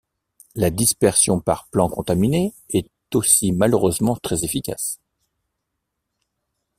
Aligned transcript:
La 0.55 0.71
dispersion 0.71 1.39
par 1.41 1.67
plants 1.67 1.87
contaminés 1.87 2.55
est 2.71 2.89
aussi 3.13 3.51
malheureusement 3.51 4.15
très 4.15 4.43
efficace. 4.43 4.99